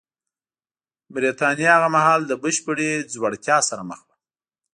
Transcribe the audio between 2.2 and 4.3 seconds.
له بشپړې ځوړتیا سره مخ وه